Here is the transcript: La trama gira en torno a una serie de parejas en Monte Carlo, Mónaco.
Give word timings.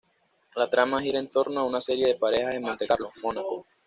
La 0.55 0.67
trama 0.71 0.99
gira 0.99 1.19
en 1.19 1.29
torno 1.29 1.59
a 1.59 1.63
una 1.63 1.79
serie 1.79 2.07
de 2.07 2.15
parejas 2.15 2.55
en 2.55 2.63
Monte 2.63 2.87
Carlo, 2.87 3.11
Mónaco. 3.21 3.67